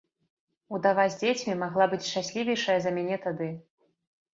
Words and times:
Удава 0.77 1.05
з 1.11 1.19
дзецьмі 1.21 1.53
магла 1.63 1.85
быць 1.95 2.03
шчаслівейшая 2.09 2.79
за 2.83 2.99
мяне 3.01 3.25
тады. 3.25 3.57